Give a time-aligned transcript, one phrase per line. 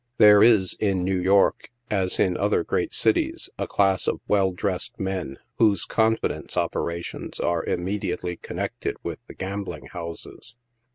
[0.17, 4.99] There is, in New York, as in other great cities, a class of well dressed
[4.99, 10.55] men, whose" confidence" operations are immediately con nected with the gambling houses.